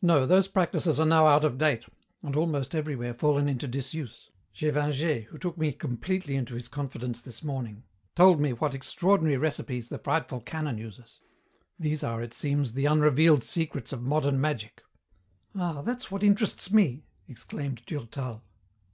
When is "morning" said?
7.42-7.82